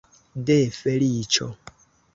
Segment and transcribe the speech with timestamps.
[0.49, 1.53] De feliĉo!